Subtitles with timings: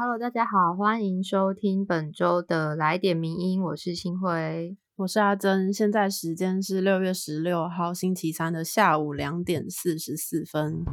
[0.00, 10.84] Hello，大家好，欢迎收听本周的来点名音，我是新辉，我是阿珍，现在时间是六月十六号星期三的下午两点四十四分。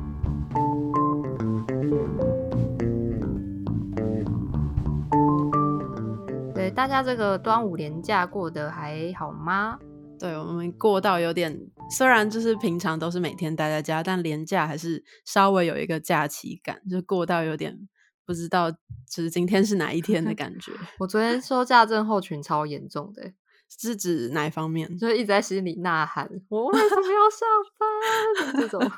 [6.56, 9.78] 对大家这个端午连假过得还好吗？
[10.18, 11.56] 对我们过到有点，
[11.96, 17.88] 虽然就是平常都是每天待在家，但连假还是稍微有一个假期感，就过到有点。
[18.26, 20.72] 不知道，就是今天是哪一天的感觉。
[21.00, 23.34] 我昨天收假症候群超严重的，
[23.70, 24.98] 是指哪一方面？
[24.98, 27.48] 就是一直在心里呐喊：“我为什么要上
[27.78, 28.92] 班？”这种，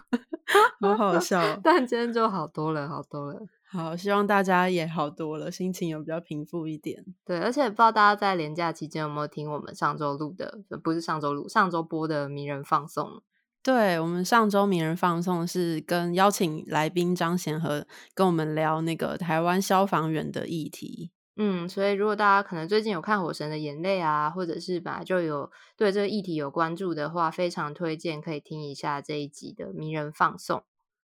[0.81, 1.59] 好好笑。
[1.63, 3.41] 但今天就好多了，好多了。
[3.69, 7.03] 好，希望大家也好多了，心情有比较平复一点。
[7.25, 13.21] 对，而且不知道大家在连假期间有没有听我们上周录的，不是上周录，上周播的名人放送。
[13.67, 21.11] 对我们上周名人放送是跟邀请来宾张贤和跟我们聊那个台湾消防员的议题。
[21.35, 30.63] 嗯，所以如果大家可能最近有看《火神的眼泪》啊，或者是本来就有对这个议题有关注的话，非常推荐可以听一下这一集的名人放送。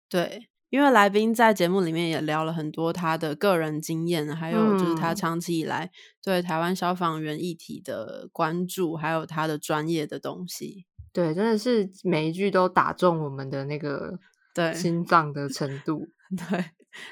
[0.07, 5.89] 对，因为来宾在节目里面也聊了很多他的个人经验，还有就是他长期以来
[6.23, 10.85] 对台湾消防员议题的关注，还有他的专业的东西。
[11.13, 14.19] 对，真的是每一句都打中我们的那个
[14.53, 16.07] 对心脏的程度，
[16.49, 16.65] 对，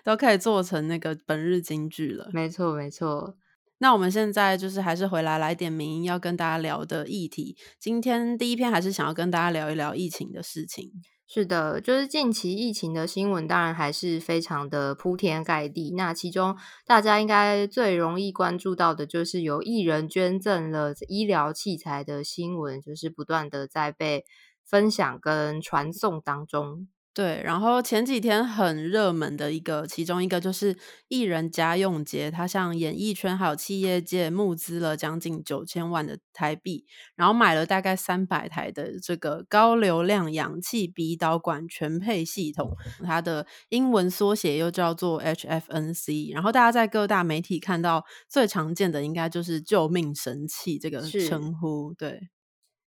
[0.03, 2.29] 都可以做成那个本日金句了。
[2.33, 3.37] 没错，没错。
[3.77, 7.55] 那我们现在就是还是回来来点名要跟大家聊的议题。
[7.79, 10.91] 今天第一篇还是想要跟大家聊一聊疫情的事情。
[11.33, 15.93] 是的，就是近期疫情的新闻，当然还是非常的铺天盖地。
[15.95, 24.25] 那其中大家应该最容易关注到的，就是有艺人捐赠了医疗器材的新闻，就是不断的在被
[24.65, 26.89] 分享跟传送当中。
[27.13, 30.77] 对，然后前几天很热门的一个，其中一个就是
[31.09, 36.85] 艺人家用节，他向演艺圈还有企业界募资了将近九千万的台币，
[37.17, 46.33] 然后买了大概三百台的这个高流量氧气鼻导管全配系统，它的英文缩写又叫做 HFNC。
[46.33, 52.29] 然后大家在各大媒体看到最常见的，应该就是“救命神器”这个称呼，对。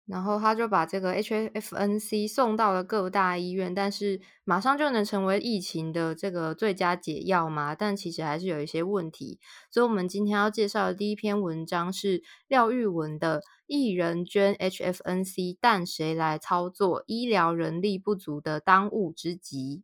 [0.08, 7.76] 然后他就把这个 HFNC 送到了各大医院，但是马上就能成为疫情的这个最佳解药嘛？
[7.76, 9.38] 但其实还是有一些问题。
[9.70, 17.04] 所以，我们今天要介绍的第一篇文章是廖玉文的《艺人捐 HFNC，但谁来操作？
[17.06, 19.84] 医疗人力不足的当务之急》。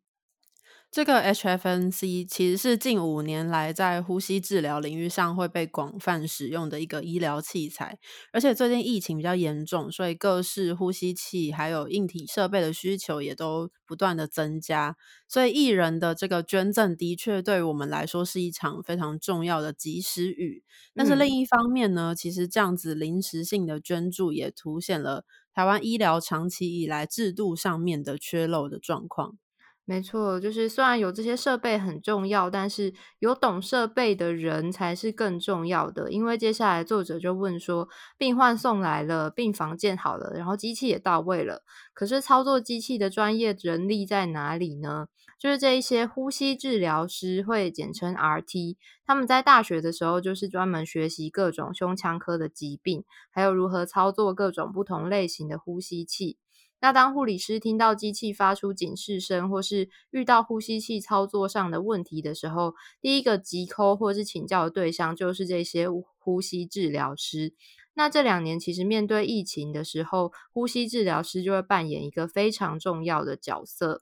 [0.93, 7.97] 这个 HFNC 其实是近五年来在呼吸治疗领域上会被广泛使用的一个医疗器材，
[8.31, 14.95] 而且最近疫情比较严重，所以各式呼吸器还有硬体设备的需求也都不断的增加，
[15.27, 20.63] 所以艺人的这个捐赠的确对于我们来说是一场非常重要的及时雨。
[20.93, 25.25] 但是另一方面呢，其实这样子临时性的捐助也凸显了
[25.55, 29.39] 台湾医疗长期以来制度上面的缺漏的状况。
[29.85, 36.09] 没错，就是虽然有这些设备很重要，但是有懂设备的人才是更重要的。
[36.09, 41.63] 因为接下来作者就问说，病患送来了，病房建好了，然后机器也到位了，
[41.93, 45.07] 可是操作机器的专业人力在哪里呢？
[45.37, 56.37] 就是这一些呼吸治疗师，会简称 RT，他们在大学的时候就是专门学习各种胸腔科的疾病，还有如何操作各种不同类型的呼吸器。
[56.83, 65.87] 那当护理师听到机器发出警示声，或是遇到呼吸器操作上的问题的时候，第一个急扣或是请教的对象就是这些
[66.19, 67.53] 呼吸治疗师。
[67.93, 74.01] 那这两年其实面对疫情的时候，呼吸治疗师就会扮演一个非常重要的角色。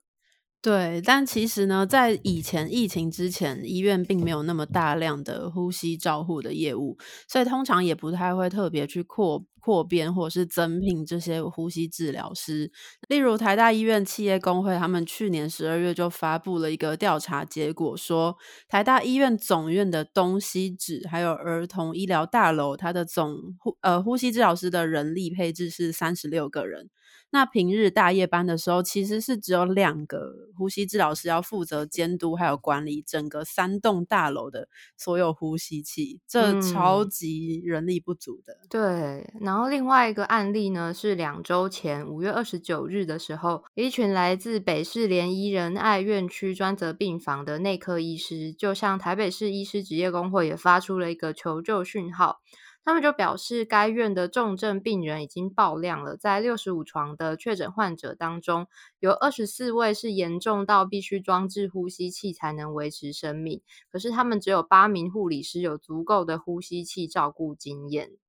[0.59, 12.69] 对，但其实呢，在以前疫情之前，医院并没有那么大量的呼吸照护的业务，所以通常也不太会特别去扩扩编或者是增聘这些呼吸治疗师。
[13.07, 18.35] 例如台大医院企业工会，他们去年十二月就发布了一个调查结果，说
[18.67, 26.90] 台大医院总院的东西指还有儿童医疗大楼，它的总呼呃呼吸治疗师的人力配置是三十六个人。
[27.31, 34.67] 那平日大夜班的时候，其实是只有两个呼吸治疗师要负责监督还有管理整个三栋大楼的
[34.97, 38.57] 所有呼吸器，这超级人力不足的。
[38.69, 52.41] 对，然后另外一个案例呢，是两周前五月二十九日的时候，一群来自北市联医仁爱院区专责病房的内科医师，就向台北市医师职业工会也发出了一个求救讯号。
[52.83, 58.67] 他们就表示，该院的重症病人已经爆量了，在六十五床的确诊患者当中，
[58.99, 63.61] 有二十四位是严重到必须装置呼吸器才能维持生命。
[63.91, 68.21] 可是他们只有八名护理师有足够的呼吸器照顾经验。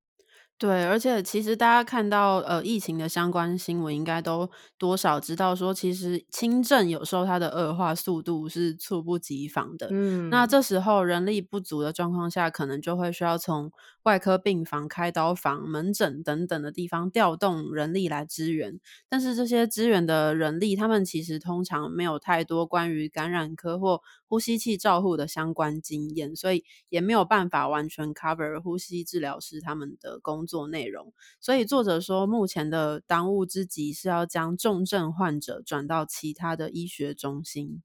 [0.62, 4.48] 对，而且其实大家看到呃疫情的相关新闻，应该都
[4.78, 9.88] 多少知道说，其实轻症有时候它的恶化速度是猝不及防的。
[9.90, 13.72] 嗯，那这时候人力不足的状况下，可能就会需要从
[14.04, 18.78] 外科病房、开刀房、门诊等等的地方调动人力来支援。
[19.08, 24.00] 但是这些支援的人力，他们其实通常没有太多关于感染科或
[24.32, 30.62] 呼吸器照护的相关经验，所以也没有办法完全 cover 呼吸治疗师他们的工作。
[30.68, 37.82] 内容，所以作者说，目前的当务之急是要将重症患者转到其他的医学中心。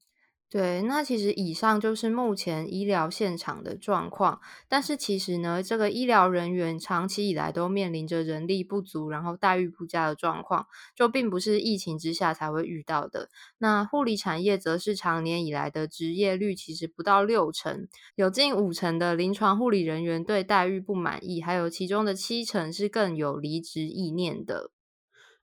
[0.50, 4.40] 对，那其实以上就是目前医疗现场的状况。
[4.66, 10.66] 但是其实呢，这个医疗人员长期以来都面临着人力不足，然后待遇不佳的状况，
[10.96, 13.28] 就并不是疫情之下才会遇到的。
[13.58, 24.70] 那护理产业则是长年以来的职业率其实不到六成，有近五成的临床护理人员对待遇不满意，还有其中的七成是更有离职意念的。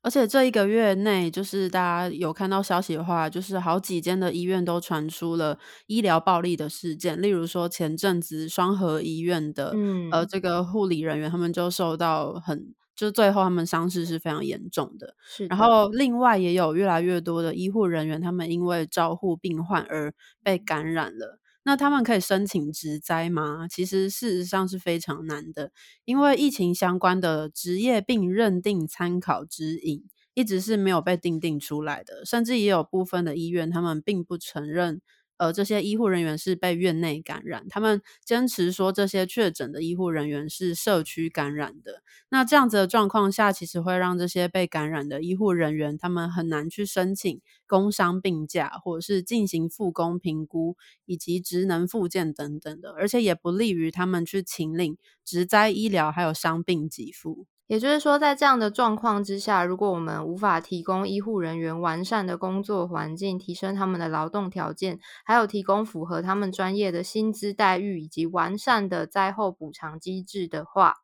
[0.05, 5.57] 而且这一个月内，就是大家有看到消息的话，就是好几间的医院都传出了
[5.87, 7.19] 医疗暴力的事件。
[7.19, 15.15] 例如说，前阵子双河医院的嗯呃这个护理人员，他们就受到很，就最后他们伤势是非常严重的。
[15.25, 20.13] 是，然后另外也有越来越多的医护人员，他们因为照护病患而
[20.43, 21.39] 被感染了。
[21.65, 23.67] 那他们可以申请职灾吗？
[23.67, 25.71] 其实事实上是非常难的，
[26.05, 30.03] 因为疫情相关的职业病认定参考指引
[30.35, 35.01] 一直是没有被定定出来的，甚至也有部分的医院他们并不承认。
[35.37, 42.01] 呃，这些医护人员是被院内感染，他们坚持说这些确诊的医护人员是社区感染的。
[42.29, 57.45] 那这样子的状况下，其实会让这些被感染的医护人员，他们很难去申请工伤病假，或者是进行复工评估以及职能复健等等的，而且也不利于他们去请领职灾医疗还有伤病给付。
[57.67, 70.97] 也就是说，在这样的状况之下，如果我们无法提供医护人员完善的工作环境，提升他们的劳动条件，还有提供符合他们专业的薪资待遇以及完善的灾后补偿机制的话，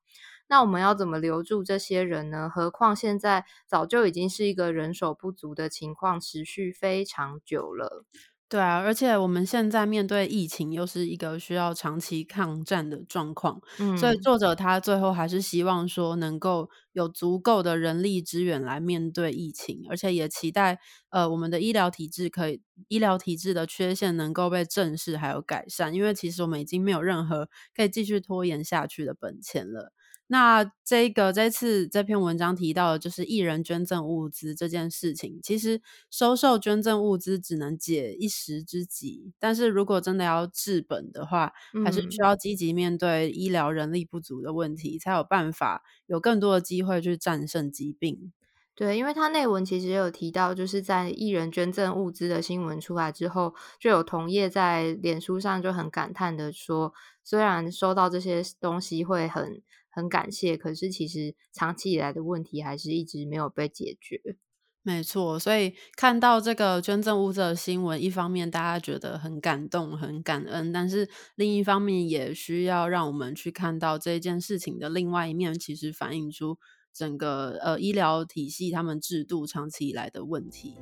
[0.48, 2.48] 那我们要怎么留住这些人呢？
[2.54, 8.06] 何况现在早就已经是一个人手不足的情况，持续非常久了。
[8.51, 13.62] 对啊，而且我们现在面对疫情，又是一个需要长期抗战的状况，
[13.95, 20.77] 所以作者他最后还是希望说，能够有足够的人力资源来面对疫情，而且也期待
[21.12, 29.94] 呃我们的医疗体制可以，医疗体制的缺陷能够被正视还有改善，因为其实我们已经没有任何可以继续拖延下去的本钱了。
[30.31, 41.51] 那这个这次这篇文章提到的就是艺人捐赠物资这件事情，其实收受捐赠物资只能解一时之急，但是如果真的要治本的话，
[41.83, 48.31] 还是需要积极面对医疗人力不足的问题，才有办法有更多的机会去战胜疾病。
[48.74, 59.62] 对，因为他内文其实有提到，就是在艺人捐赠物资的新闻出来之后，就有同业在脸书上就很感叹的说，虽然收到这些东西会很。
[59.91, 64.38] 很感谢，可是其实长期以来的问题还是一直没有被解决。
[64.83, 76.57] 没错，所以看到这个捐赠物资的新闻，一方面大家觉得很感动、很感恩，但是另一方面也需要让我们去看到这件事情的另外一面，其实反映出
[76.91, 80.75] 整个呃医疗体系他们制度长期以来的问题。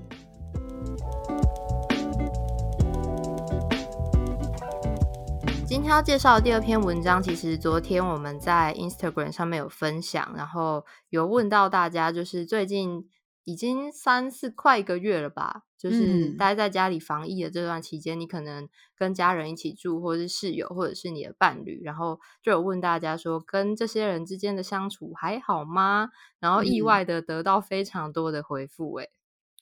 [5.70, 13.08] 今天要介绍的第二篇文章，其实昨天我们在 Instagram 上面有分享，然后有问到大家，就是最近
[13.44, 26.10] 已经三四快一个月了吧，就是待在家里防疫的这段期间，你可能跟家人一起住，或者是室友，或者是你的伴侣，然后就有问大家说，跟这些人之间的相处还好吗？
[26.40, 29.12] 然后意外的得到非常多的回复，诶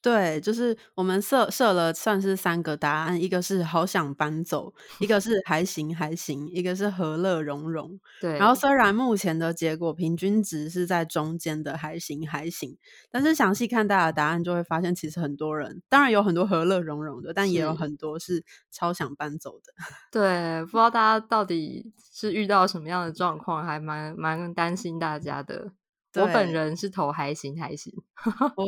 [0.07, 7.99] 对，就是我们设设了算是三个答案，一个是好想搬走，一个 是还行还行，一个是和乐融融。
[8.21, 12.77] 对，然后虽然目前的结果平均值是在中间的还行还行，
[13.11, 19.73] 但是详细看大家的答案就会发现，其实很多人当然有很多和乐融融的，但也有很多是超想搬走的。
[20.09, 25.73] 对，不知道大家到底是遇到什么样的状况，还蛮蛮担心大家的。
[26.15, 27.93] 我本人是投还行还行。
[28.55, 28.65] 我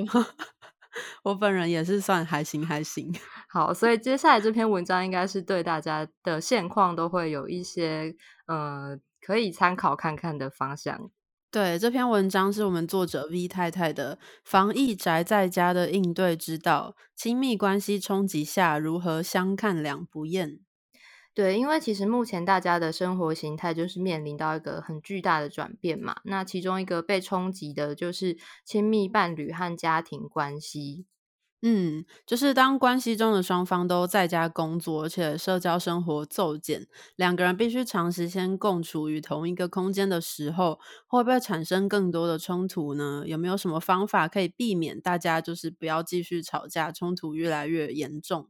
[1.36, 3.14] 本人也是算还行还行，
[3.50, 8.16] 好，所以接下来这篇文章应该是对大家的现况都会有一些
[8.48, 11.12] 呃可以参考看看的方向。
[11.52, 20.60] 对，这篇文章是我们作者 V 太太的防疫宅在家的应对之道，亲密关系冲击下如何相看两不厌。
[21.36, 31.06] 对，因为其实目前大家的生活形态就是面临到一个很巨大的转变嘛，那其中一个被冲击的就是亲密伴侣和家庭关系。
[31.62, 43.24] 嗯，就是当关系中的双方都在家工作，而且社交生活骤减，两个人必须长时间共处于同一个空间的时候，会不会产生更多的冲突呢？
[43.26, 48.48] 有没有什么方法可以避免大家就是不要继续吵架，冲突越来越严重？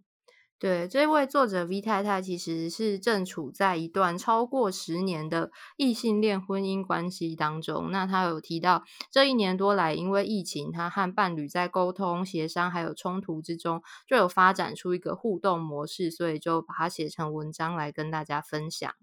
[0.59, 7.89] 对，这位作者 V 太太其实是正处在一段超过十年的异性恋婚姻关系当中。
[7.91, 18.93] 那她有提到，这一年多来，因为疫情，她和伴侣在沟通、协商还有冲突之中，就有发展出一个互动模式，所以就把它写成文章来跟大家分享。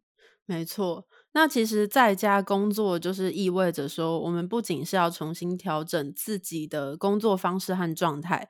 [0.45, 8.47] 没错，那其实在家工作就是意味着说，我们不仅是要重新调整自己的工作方式和状态。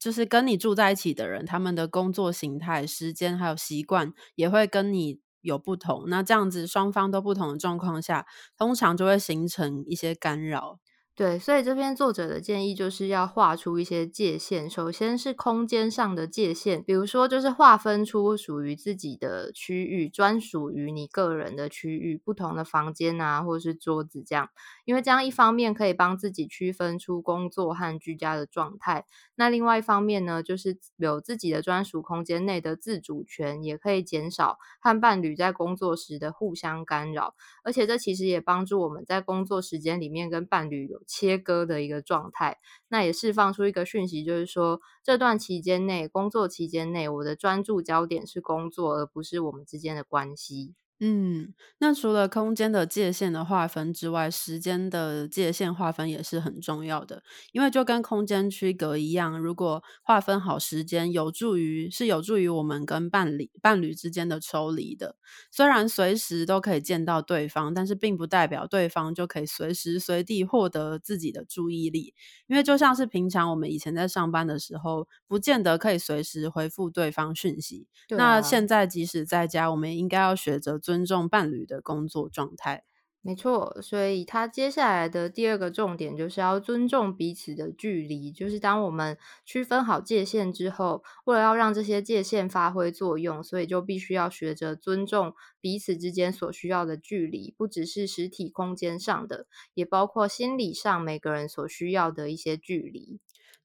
[0.00, 6.04] 就是跟你住在一起的人，他们的工作形态、时间还有习惯也会跟你有不同。
[6.08, 8.26] 那这样子双方都不同的状况下，
[8.56, 10.80] 通常就会形成一些干扰。
[11.16, 14.70] 对，所以这篇作者的建议就是要画出一些界限。
[14.70, 24.48] 首先是空间上的界限，比如说就是划分出属于自己的区域，专属于你个人的区域，不同的房间啊，或是桌子这样。
[24.90, 29.06] 因为这样一方面可以帮自己区分出工作和居家的状态，
[29.36, 37.36] 那另外一方面呢，就是有自己的专属空间内的自主权，也可以减少和伴侣在工作时的互相干扰。
[37.62, 41.00] 而且这其实也帮助我们在工作时间里面跟伴侣有。
[41.06, 50.74] 切割的一个状态，那也释放出一个讯息，就是说这段期间内，工作期间内，我的专注焦点是工作，而不是我们之间的关系。
[51.02, 57.22] 嗯，那除了空间的界限的划分之外，时间的界限划分也是很重要的。
[57.52, 65.16] 因为就跟空间区隔一样，如果划分好时间，有助于是有助于我们跟伴侣伴侣之间的抽离的。
[65.50, 72.12] 虽然随时都可以见到对方，但是并不代表对方就可以随时随地获得自己的注意力。
[72.46, 77.86] 因为就像是平常我们以前在上班的时候，不见得可以随时回复对方讯息。
[78.10, 80.78] 那现在即使在家，我们应该要学着。
[80.90, 82.82] 尊重伴侣的工作状态，
[83.22, 83.80] 没错。
[83.80, 88.32] 所以他接下来的第二个重点就是要尊重彼此的距离。
[88.32, 103.20] 就是当我们区分好界限之后，为了要让这些界限发挥作用，所以就必须要学着尊重彼此之间所需要的距离，不只是实体空间上的，也包括心理上每个人所需要的一些距离。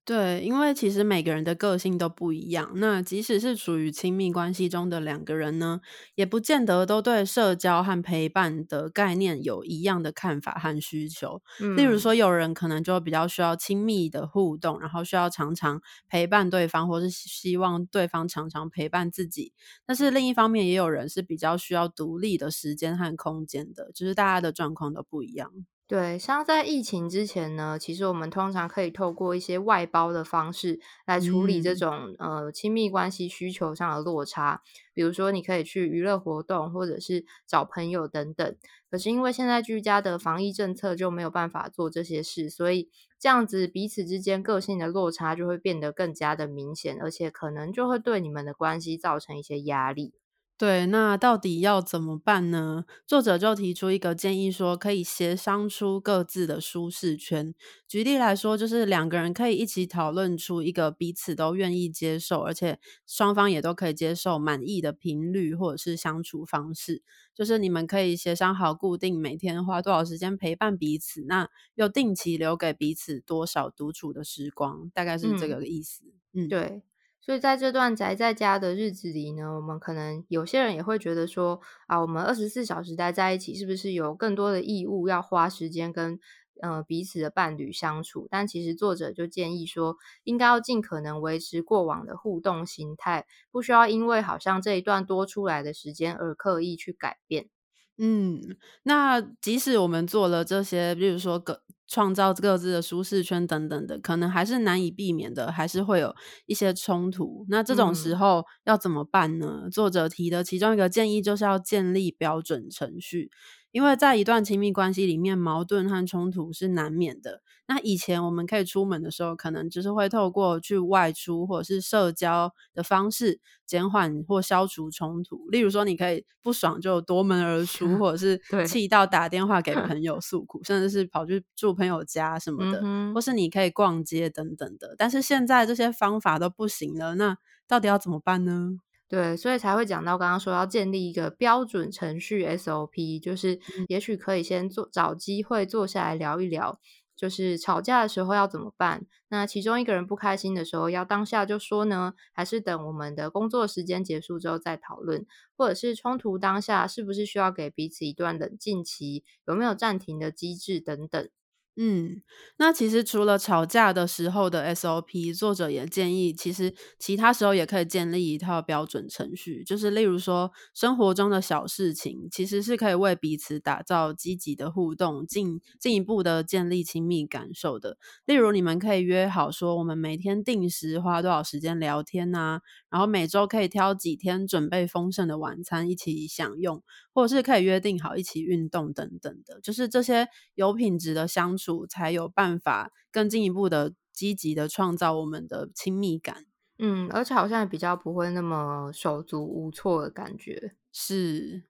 [0.05, 2.71] 对，因为其实每个人的个性都不一样。
[2.75, 5.81] 那即使是处于亲密关系中的两个人呢，
[6.13, 11.41] 也不见得都对社交和陪伴的概念有一样的看法和需求。
[11.75, 19.53] 例如说，有人可能就比较需要亲密的互动，然后需要常常陪伴对方，或是希望对方常常陪伴自己。
[19.87, 25.51] 但是另一方面，也有人是比较需要独立的时间和空间的，就是大家的状况都不一样。
[25.87, 34.63] 对，像在疫情之前呢，其实我们通常可以透过一些外包的方式来处理这种呃亲密关系需求上的落差。
[34.95, 38.55] 比如说，你可以去娱乐活动，或者是找朋友等等。
[38.89, 42.89] 可是因为现在居家的防疫政策就没有办法做这些事，所以
[43.19, 50.15] 这样子彼此之间个性的落差就会变得更加的明显，而且可能就会对你们的关系造成一些压力。
[50.57, 52.85] 对，那到底要怎么办呢？
[53.05, 57.53] 作者就提出一个建议，说可以协商出各自的舒适圈。
[57.85, 67.03] 举例来说，就是两个人可以一起讨论出一个彼此都愿意接受，而且双方也都可以接受满意的频率或者是相处方式。
[67.33, 76.03] 就是你们可以协商好固定每天花多少时间陪伴彼此，那又定期留给彼此多少独处的时光，大概是这个意思。
[76.31, 76.81] 嗯，对。
[77.25, 86.19] 所以在这段宅在家的日子里呢，我们可能有些人也会觉得说啊，我们二十四小时待在一起，是不是有更多的义务要花时间跟
[86.61, 88.27] 呃彼此的伴侣相处？
[88.29, 97.49] 但其实作者就建议说，应该要尽可能维持过往的互动形态，不需要因为好像这一段多出来的时间而刻意去改变。
[97.97, 98.39] 嗯，
[98.83, 106.15] 那即使我们做了这些，比如说隔创造各自的舒适圈等等的，可能还是难以避免的，还是会有
[106.45, 107.45] 一些冲突。
[107.49, 109.69] 那这种时候要怎么办呢？
[109.71, 113.29] 作者提的其中一个建议就是要建立标准程序。
[113.75, 117.41] 因为在一段亲密关系里面，矛盾和冲突是难免的。
[117.67, 125.49] 那以前我们可以出门的时候，可能就是会透过去外出或者是社交的方式减缓或消除冲突。
[125.49, 132.79] 例如说，你可以不爽就夺门而出，或者是气到打电话给 朋友诉苦，甚至是跑去住朋友家什么的，
[133.13, 134.95] 或是你可以逛街等等的。
[134.97, 137.35] 但是现在这些方法都不行了，那
[137.67, 138.77] 到底要怎么办呢？
[139.07, 146.79] 对，所以才会讲到刚刚说要建立一个标准程序 SOP，就是也许可以先做找机会坐下来聊一聊，
[147.15, 149.05] 就是吵架的时候要怎么办？
[149.29, 155.25] 那其中一个人不开心的时候，要当下就说呢，还是等我们的工作时间结束之后再讨论？
[155.55, 159.23] 或者是冲突当下是不是需要给彼此一段冷静期？
[159.45, 161.29] 有没有暂停的机制等等？
[161.77, 162.21] 嗯，
[162.57, 169.61] 那其实除了吵架的时候的 SOP，作者也建议，其实其他时候也可以建立一套标准程序。
[169.65, 177.97] 就是例如说，生活中的小事情，其实是可以为彼此打造积极的互动，进进一步的建立亲密感受的。
[178.25, 186.81] 例如，你们可以约好说，我们每天定时花多少时间聊天呐，然后每周可以挑几天准备丰盛的晚餐一起享用，
[187.13, 189.59] 或者是可以约定好一起运动等等的。
[189.61, 191.64] 就是这些有品质的相处。
[191.87, 196.45] 才有办法更进一步的积极的创造我们的亲密感，
[196.77, 200.75] 嗯，而且好像也比较不会那么手足无措的感觉。
[200.91, 201.63] 是，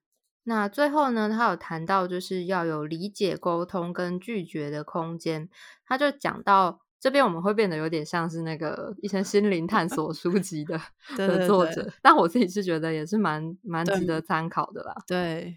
[0.44, 5.48] 那最后呢，他有谈到就是要有理解、沟通跟拒绝的空间。
[5.84, 10.80] 他就讲到这边，我们会变得有点像是那个一些心灵探索书籍的
[11.16, 14.94] 的作者，但我自己是觉得也是蛮蛮值得参考的啦。
[15.06, 15.56] 对。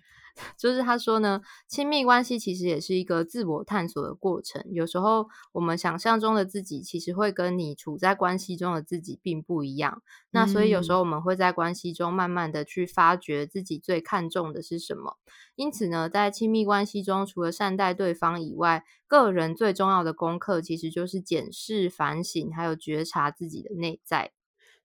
[0.58, 4.64] 就是他说呢，亲密关系其实也是一个自我探索的过程。
[4.72, 10.02] 有时候我们想象中的自己，其实会跟你处在关系中的自己并不一样。
[10.32, 15.18] 那所以有时候我们会在关系中慢慢的去发掘自己最看重的是什么。
[15.56, 24.32] 因此呢，在亲密关系中，除了善待对方以外，个人最重要的功课其实就是检视、反省，还有觉察自己的内在。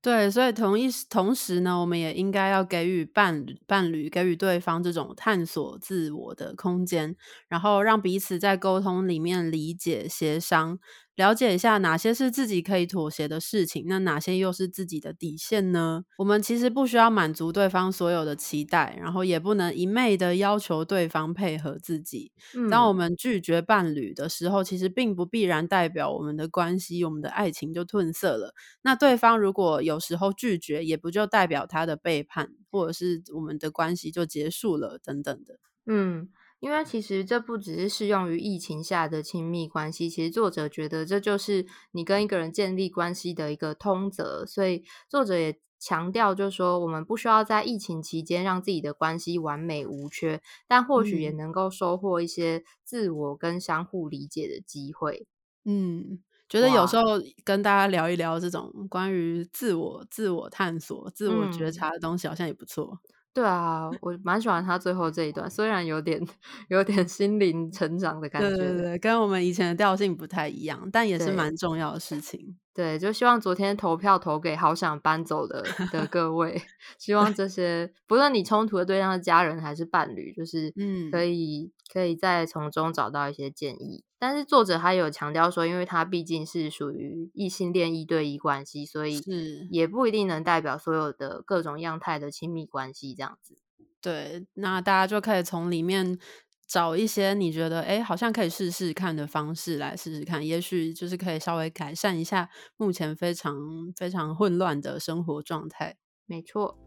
[0.05, 7.17] 对，所以同一同时呢，我们也应该要给予伴侣伴侣给予对方这种探索自我的空间，
[7.49, 10.79] 然后让彼此在沟通里面理解、协商。
[11.17, 16.05] 了解一下哪些是自己可以妥协的事情，那哪些又是自己的底线呢？
[16.17, 22.33] 我们其实不需要满足对方所有的期待，然后也不能一昧的要求对方配合自己。
[22.71, 28.55] 当我们拒绝伴侣的时候，其实并不必然代表我们的关系、我们的爱情就褪色了。
[28.83, 35.59] 那对方如果有时候拒绝，也不就代表他的背叛，或者是我们的关系就结束了等等的。
[35.87, 36.29] 嗯。
[36.65, 55.27] 因为其实这不只是适用于疫情下的亲密关系，其实作者觉得这就是你跟一个人建立关系的一个通则，所以作者也强调，就是说我们不需要在疫情期间让自己的关系完美无缺，但或许也能够收获一些自我跟相互理解的机会。
[55.67, 57.03] 嗯，觉得有时候
[57.45, 62.99] 跟大家聊一聊这种关于自我、自我探索、自我觉察的东西，好像也不错。
[63.35, 66.25] 对啊，我蛮喜欢他最后这一段，虽然有点
[66.69, 72.57] 有点心灵成长的感觉，对对对，跟我们以前的调性不太一样，但也是蛮重要的事情。
[72.73, 76.61] 对，就希望昨天投票投给好想搬走的的各位，
[76.99, 84.05] 希望这些不论你冲突的对象是家人还是伴侣，就是嗯，可以可以再从中找到一些建议。
[84.19, 93.59] 但是作者他有强调说，因为他毕竟是属于异性恋一对一关系，所以是也不一定能代表所有的各种样态的亲密关系这样子。
[94.01, 96.19] 对，那大家就可以从里面。
[96.67, 102.49] 找一些你觉得哎，好像可以试试看的方式来试试看，也许就是可以稍微改善一下
[102.79, 103.55] 目前非常
[103.95, 105.99] 非常混乱的生活状态。
[106.25, 106.79] 没错。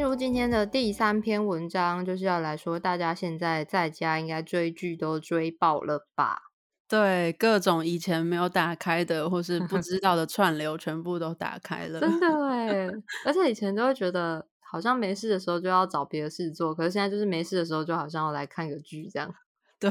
[0.00, 6.40] 进入今天的第三篇文章，就是要来说，大家现在在家应该追剧都追爆了吧？
[6.88, 12.00] 对，各种以前没有打开的或是不知 道的串流，全部都打开了。
[12.00, 12.90] 真的哎，
[13.26, 19.30] 而且以前都会觉得好像没事的时候就要找别的事做，可是现在就是没事的时候就好像要来看个剧这样。
[19.78, 19.90] 对，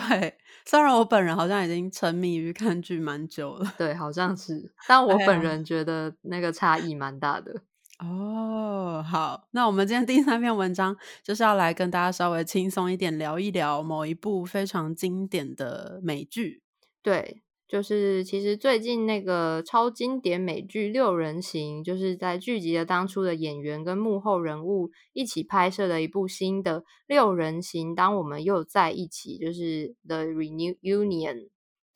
[0.65, 7.61] 虽然我本人好像已经沉迷于看剧蛮久了，对，好像是，但我本人觉得那个差异蛮大的。
[7.99, 16.63] 哦，好，那我们今天第三篇文章就是要来跟大家稍微轻松一点聊一聊某一部非常经典的美剧。
[17.03, 27.91] 对，就是其实最近那个超经典美剧《六人行》，就是在聚集了当初的演员跟幕后人物一起拍摄的一部新的《六人行》。
[27.95, 31.35] 当我们又在一起，就是《The Reunion》。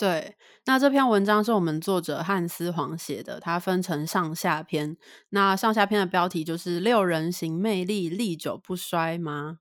[0.04, 0.36] 对，
[0.66, 4.98] 那这篇文章是我们作者汉斯黄写的，它分成上下篇。
[5.30, 9.60] 那上下篇的标题就是“六人行魅力历久不衰”吗？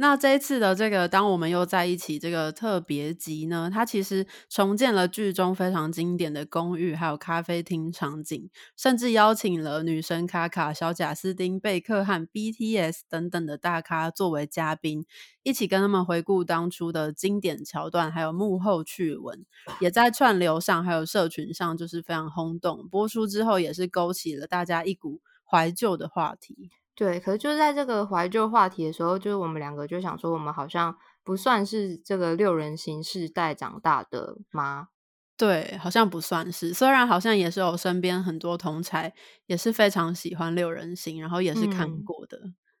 [0.00, 15.04] 那这一次的这个，当我们又在一起这个特别集呢，它其实重建了剧中非常经典的公寓，还有咖啡厅场景，甚至邀请了女神卡卡、小贾斯汀、贝克和 BTS 等等的大咖作为嘉宾，
[15.42, 19.44] 一起跟他们回顾当初的经典桥段，还有幕后趣闻，
[19.80, 22.86] 也在串流上还有社群上就是非常轰动。
[22.88, 26.70] 播出之后，也是勾起了大家一股怀旧的话题。
[26.98, 34.88] 对，可是就是在这个怀旧话题的时候，就是我们两个就想说，我们好像不算是这个六人行世代长大的吗？
[35.36, 36.74] 对，好像不算是。
[36.74, 39.14] 虽然好像也是有身边很多同才
[39.46, 42.36] 也是非常喜欢六人行，然后也是看过的。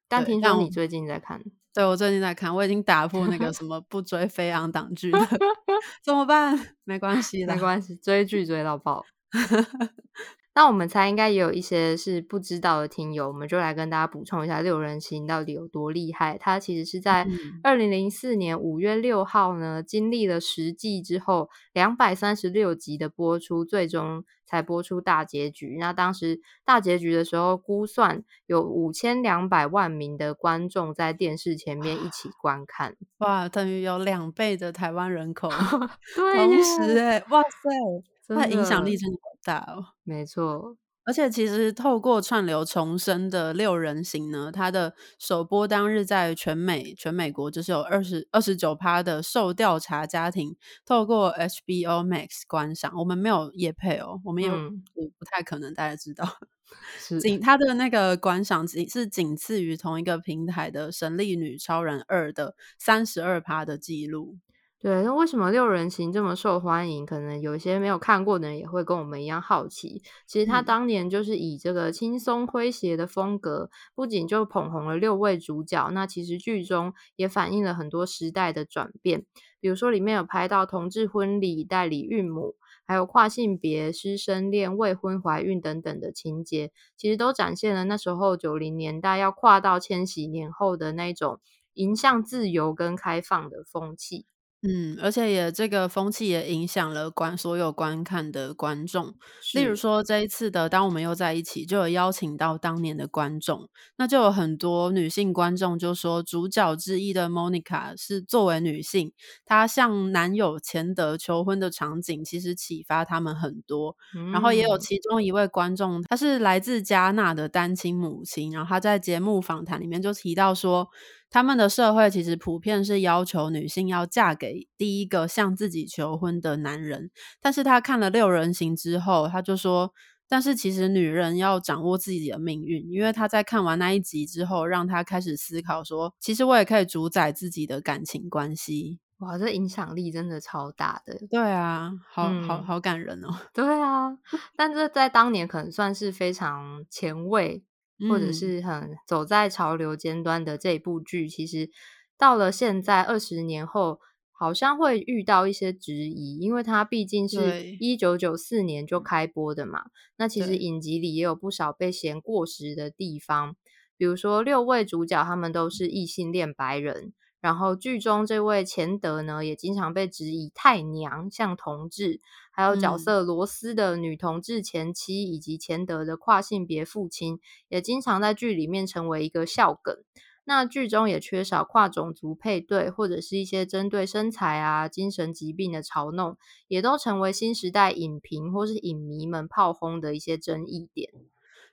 [0.08, 1.40] 但听说你最近在看？
[1.72, 5.20] 对，我最近在看，我已经打破那个什么不追飞扬党剧了，
[6.02, 6.58] 怎么办？
[6.82, 9.04] 没关系，没关系，追剧追到爆。
[10.58, 16.36] 那我们猜应该也有一些是不知道的听友，我们就来跟大家补充一下六人行到底有多厉害。
[16.36, 17.24] 它其实是在
[17.62, 25.76] 二零零四年五月六号呢，经历了十季之后，两百三十六集的播出，最终才播出大结局。
[25.78, 35.48] 那当时大结局的时候，估算有五千两百万名的观众在电视前面一起观看，哇，等于有两倍的台湾人口
[36.18, 38.34] 同时哎，哇塞！
[38.34, 40.76] 它影响力真的好大哦，没错。
[41.04, 52.92] 而且其实透过串流重生的六人行呢，它的首播当日在全美全美国就是有二十二十九趴的受调查家庭透过 HBO Max 观赏。
[52.98, 56.28] 我们没有夜配哦，我们也不不太可能大家知道。
[57.22, 64.36] 仅它的那个观赏仅是仅次于同一个平台的《神力女超人二》的三十二趴的记录。
[64.80, 67.04] 对，那为什么六人行这么受欢迎？
[67.04, 70.04] 可能有一些没有看过的人也会跟我们一样好奇。
[70.24, 79.26] 其实他当年就是以这个轻松诙谐的风格，不仅就捧红了六位主角，那其实剧中也反映了很多时代的转变。
[79.58, 82.54] 比如说里面有拍到同志婚礼、代理孕母，
[82.86, 91.40] 还有跨性别师生恋、未婚怀孕等等的情节，其实都展现了那时候九零年代要跨到千禧年后的那种
[91.74, 94.26] 迎向自由跟开放的风气。
[94.62, 99.14] 嗯，而且也这个风气也影响了观所有观看的观众。
[99.54, 103.68] 例如说这一次的，当我们又在一起，就有邀请到当年的观众，
[103.98, 109.12] 那就有很多女性观众就说，主角之一的 Monica 是作为女性，
[109.46, 113.96] 她向男友钱德求婚的场景，其实启发他们很多。
[114.32, 120.88] 然后也有其中一位观众，她是来自加纳的单亲母亲，然后她在节目访谈里面就提到说。
[121.30, 127.10] 他们的社会其实普遍是要求女性要嫁给第一个向自己求婚的男人，
[127.40, 129.92] 但是他看了六人行之后，他就说，
[130.26, 138.98] 但是其实女人要掌握自己的命运，因为他在看完那一集之后，让他开始思考说，其实我也可以主宰自己的感情关系。
[139.18, 141.20] 哇，这影响力真的超大的。
[141.28, 143.28] 对啊，好好好感人哦。
[143.52, 144.16] 对啊，
[144.56, 147.64] 但这在当年可能算是非常前卫。
[148.08, 151.70] 或者是很走在潮流尖端的这部剧，其实
[152.16, 159.86] 到了现在二十年后，好像会遇到一些质疑，因为它毕竟是一九九四年就开播的嘛。
[160.16, 163.56] 那其实影集里也有不少被嫌过时的地方，
[163.96, 167.12] 比如说六位主角他们都是异性恋白人。
[167.40, 172.20] 然后剧中这位钱德呢，也经常被质疑太娘，像同志；
[172.50, 179.96] 还有角色罗斯的女同志前妻，以及钱德的跨性别父亲，也经常在剧里面成为一个笑梗。
[180.44, 191.12] 那剧中也缺少跨种族配对，或者是一些针对身材啊、精神疾病的嘲弄，也都成为新时代影评或是影迷们炮轰的一些争议点。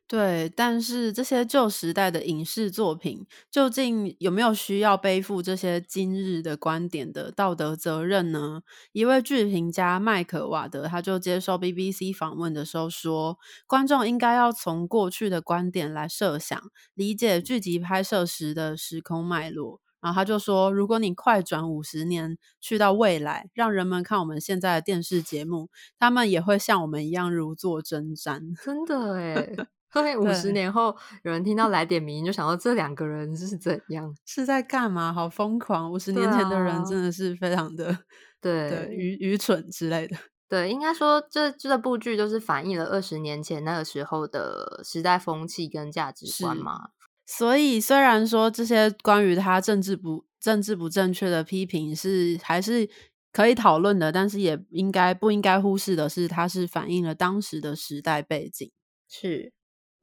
[0.09, 8.61] 对，但是这些旧时代的影视作品，究竟有没有需要背负这些今日的观点的道德责任呢？
[8.91, 16.61] 一位剧评家麦克瓦德他就接受 BBC 访问的时候说，观众应该要从过去的观点来设想，
[16.93, 19.81] 理解剧集拍摄时的时空脉络。
[20.01, 28.53] 然后他就说，如果你快转五十年去到未来，让人们看我们现在的电视节目，他们也会像我们一样如坐针毡。
[28.63, 29.67] 真的哎。
[29.91, 35.13] 所以五十年后有人听到来点名，就想到这两个人是怎样，是在干嘛？
[35.13, 35.89] 好疯狂！
[35.91, 37.97] 五十年前的人真的是非常的
[38.41, 40.17] 对愚愚蠢之类的。
[40.47, 46.89] 对，应该说这这部剧就是反映了二十年前那个时候的时代风气跟价值观嘛。
[47.25, 52.87] 所以虽然说这些关于他政治不政治不正确的批评是还是
[53.31, 58.69] 可以讨论的，但是也应该不应该忽视的是，它是反映了当时的时代背景。
[59.09, 59.54] 是。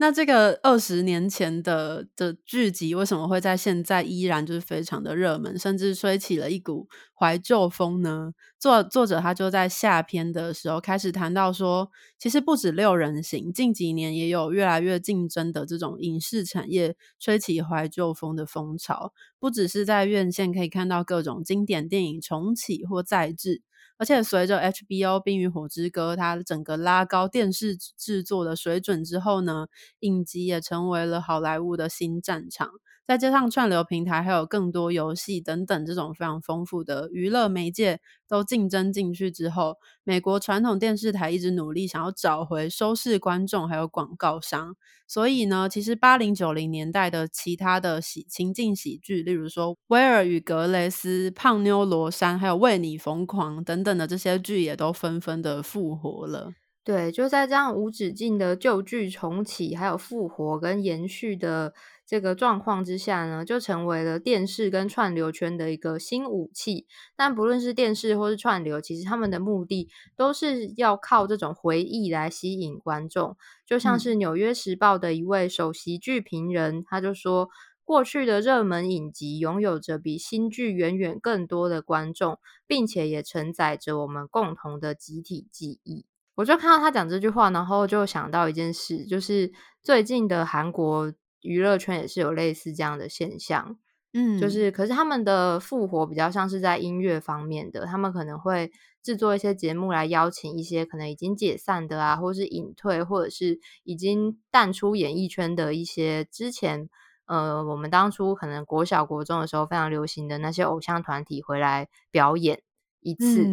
[0.02, 8.32] 那这个二十年前的的剧集为什么会在现在依然就是非常的热门，甚至吹起了一股怀旧风呢？
[8.62, 23.62] 作作者他就在下篇的时候开始谈到说，其实不止六人行，近几年也有越来越竞争的这种影视产业吹起怀旧风的风潮，不只是在院线可以看到各种经典电影重启或再制。
[23.98, 29.66] 而且随着 HBO《冰与火之歌》它整个拉高电视制作的水准之后呢，
[29.98, 32.70] 影集也成为了好莱坞的新战场。
[33.12, 44.74] 再加上串流平台还有更多游戏等等这种非常丰富的娱乐媒介都竞争进去之后，美国传统电视台一直努力想要找回收视观众还有广告商。
[45.06, 56.52] 所以呢，其实八零九零年代的其他的喜情境喜剧，例如说《威尔与格雷斯》《胖妞罗珊》还有《为你疯狂》等等的这些剧，也都纷纷的复活了。
[56.84, 61.72] 对，就在这样无止境的旧剧重启，还有复活跟延续的
[62.04, 66.88] 这个状况之下呢，就成为了电视跟串流圈的一个新武器。
[67.14, 73.36] 但不论是电视或是串流，其实他们的目的都是要靠这种回忆来吸引观众。
[73.64, 77.48] 就像是《纽约时报》的一位首席剧评人，他就说，
[77.84, 86.04] 过去的热门影集拥有着比新剧远远更多的观众，并且也承载着我们共同的集体记忆。
[86.34, 93.76] 我就看到他讲这句话，然后就想到一件事，就是最近的韩国娱乐圈也是有类似这样的现象，
[94.14, 106.88] 嗯，就是可是他们的复活比较像是在音乐方面的，他们可能会制作一些节目来邀请一些可能已经解散的啊，或是隐退，或者是已经淡出演艺圈的一些之前，
[107.26, 112.62] 呃，我们当初可能国小国中的时候非常流行的那些偶像团体回来表演
[113.00, 113.44] 一次。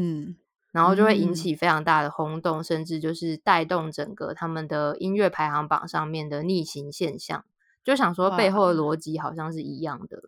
[0.71, 7.43] 然后就会引起非常大的轰动，甚至就是带动整个他们的音乐排行榜上面的逆行现象。
[7.83, 10.21] 就想说背后的逻辑好像是一样的。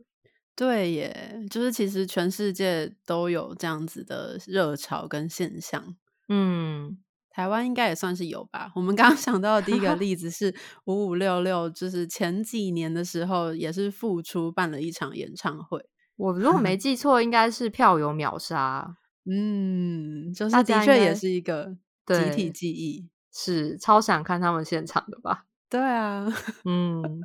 [0.55, 5.95] 对耶，就是其实全世界都有这样子的热潮跟现象。
[6.27, 6.97] 嗯，
[7.29, 8.71] 台湾应该也算是有吧。
[8.75, 10.53] 我们刚刚想到的第一个例子是
[10.85, 15.85] 五五六六，就是前几年的时候也是复出办了一场演唱会。
[16.15, 18.97] 我如果没记错，应该是票友秒杀。
[19.25, 21.75] 嗯，就是的确也是一个
[22.07, 25.45] 集体记忆，是超想看他们现场的吧？
[25.69, 26.27] 对啊，
[26.65, 27.21] 嗯，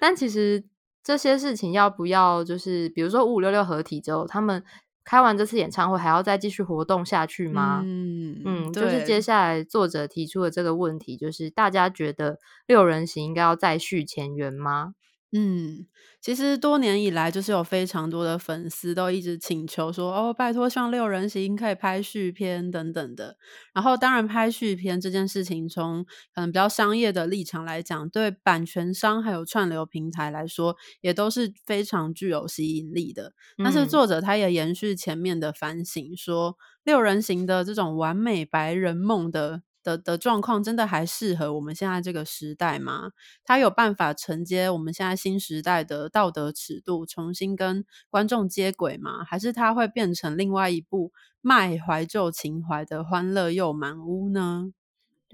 [0.00, 0.64] 但其实
[1.02, 4.64] 这些事情要不要，就是比如说五五六六合体之后，他们
[5.04, 7.82] 开完这次演唱会还要再继续活动下去吗？
[7.84, 14.94] 嗯嗯，就是接下来作者提出的这个问题，就是大家觉得六人行应该要再续前缘吗？
[15.36, 15.84] 嗯，
[16.20, 23.36] 其实多年以来，就是有非常多的粉丝都一直请求说：“哦，拜托，像六人行可以拍续片等等的。”
[23.74, 33.32] 然后，当然拍续片这件事情，从可能比较商业的立场来讲，对版权商还有串流平台来说，也都是非常具有吸引力的。
[33.58, 39.62] 但是作者他也延续前面的反省，说六人行的这种完美白人梦的。
[39.84, 43.10] 的的状况真的还适合我们现在这个时代吗？
[43.44, 49.22] 它有办法承接我们现在新时代的道德尺度，重新跟观众接轨吗？
[49.24, 54.72] 还是它会变成另外一部卖怀旧情怀的《欢乐又满屋》呢？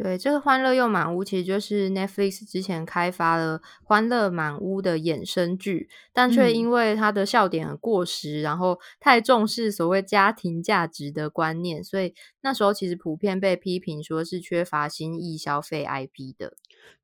[0.02, 16.54] 对，这个《欢乐又满屋》其实就是 Netflix 之前开发了《欢乐满屋》的衍生剧，但却因为它的笑点很过时，然后太重视所谓家庭价值的观念，所以那时候其实普遍被批评说是缺乏新意消费 IP 的。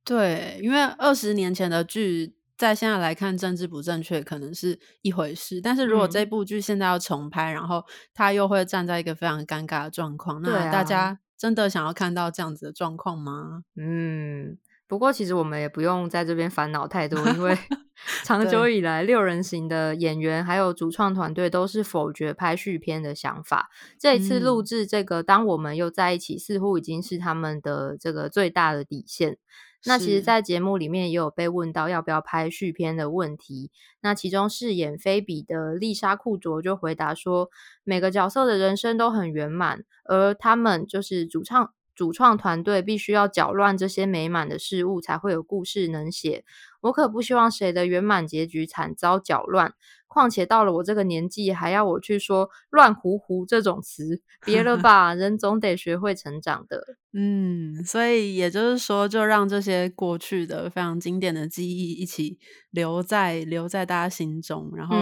[0.02, 11.18] 对，因为二十年前的剧在现在来看政治不正确可能是一回事，但是如果这部剧现在要重拍，然后它又会站在一个非常尴尬的状况，那大家。
[11.38, 13.62] 真的想要看到这样子的状况吗？
[13.77, 17.57] 嗯，不过其实我们也不用在这边烦恼太多，因为
[18.25, 23.68] 长久以来六人行的演员还有主创团队都是否决拍续片的想法。
[23.99, 29.38] 这一次录制这个，当我们又在一起，似乎已经是他们的这个最大的底线。
[29.87, 33.70] 那其实，在节目里面也有被问到要不要拍续片的问题。
[34.01, 37.51] 那其中饰演菲比的丽莎库卓就回答说
[37.85, 46.44] ：“每个角色的人生都很圆满，而他们就是主创主创团队必须要搅乱这些美满的事物，才会有故事能写。
[46.82, 49.74] 我可不希望谁的圆满结局惨遭搅乱。”
[50.09, 56.82] 况且到了我这个年纪，还要我去说“乱糊糊”这种词，别了 吧，人总得学会成长的。
[57.12, 62.38] 嗯，所以也就是说，就让这些过去的非常经典的记忆一起
[62.70, 64.70] 留在留在大家心中。
[64.74, 64.96] 然后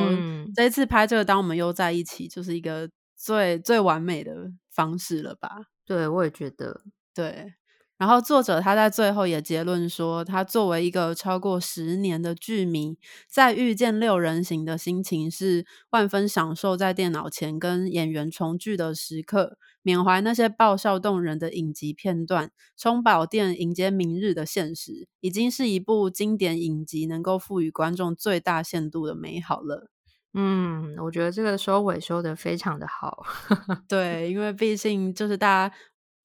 [0.57, 5.49] 这一次拍这个，当我们又在一起，就是一个最最完美的方式了吧？
[5.87, 6.83] 对，我也觉得，
[7.15, 7.55] 对。
[7.97, 29.94] 然后作者他在最后也结论说，他作为一个超过十年的剧迷，在遇见六人行的心情是万分享受在电脑前跟演员重聚的时刻，缅怀那些爆笑动人的影集片段，充饱电迎接明日的现实，已经是一部经典影集能够赋予观众最大限度的美好了。
[30.35, 33.25] 嗯，我觉得这个收尾收的非常的好。
[33.89, 35.75] 对，因为毕竟就是大家。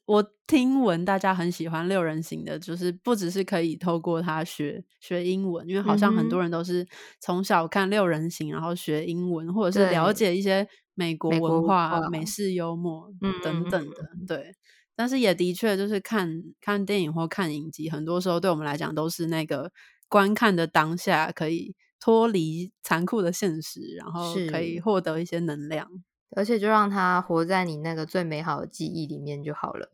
[0.06, 6.84] 我听闻大家很喜欢六人行的，就是不只是可以透过它学学英文，因为好像很多人都是
[7.22, 13.08] 从小看六人行，然后学英文，或者是了解一些美国文化、美式幽默
[13.44, 13.98] 等等的。
[14.28, 14.56] 对，
[14.96, 19.72] 但是也的确就是看看电影或看影集，很多时候对我们来讲都是那个
[20.08, 25.88] 观看的当下可以脱离残酷的现实，然后可以获得一些能量，
[26.36, 29.92] 而且就让他活在你那个最美好的记忆里面就好了。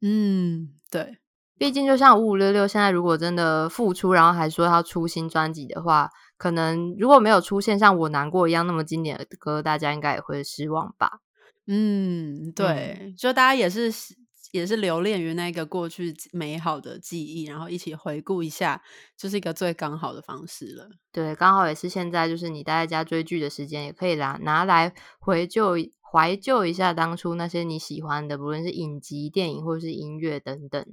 [0.00, 1.18] 嗯，对，
[1.58, 6.08] 毕竟就像五五六六现在如果真的复出，然后还说要出新专辑的话，
[6.38, 11.20] 可能如果没有出现像我难过一样那么经典的歌，大家应该也会失望吧。
[11.66, 13.92] 嗯，对，就大家也是
[14.52, 18.82] 也是留恋于那个过去美好的记忆，然后一起回顾一下，
[19.16, 20.88] 就是一个最刚好的方式了。
[21.12, 25.76] 对，刚好也是现在就是你待在家追剧的时间，也可以拿拿来回旧。
[26.12, 30.84] 怀旧一下当初那些你喜欢的，不论是影集、电影或是音乐等等。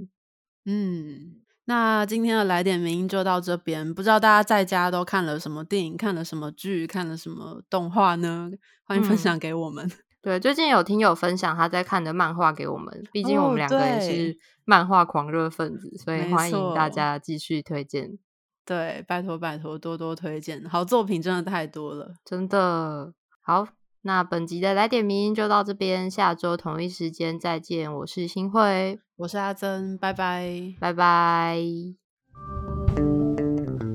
[0.64, 3.92] 嗯，那今天的来点名就到这边。
[3.96, 8.52] 不知道大家在家都看了什么电影、看了什么剧、看了什么动画呢？
[8.84, 9.90] 欢迎分享给我们。
[10.28, 18.20] 对，最近有听友分享他在看的漫画给我们，毕竟我们两个也是漫画狂热分子，所以欢迎大家继续推荐。
[18.66, 23.70] 对，拜托拜托，多多推荐，好作品真的太多了，真的好。
[24.02, 27.94] 那本集的来点名就到这边，下周同一时间再见。
[28.00, 31.58] 我是新慧，我是阿珍，拜拜，拜拜。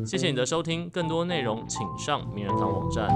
[0.06, 3.06] 谢谢你的收听，更多内容请上名人堂网站。